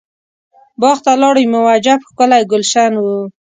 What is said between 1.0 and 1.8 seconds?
ته لاړم یو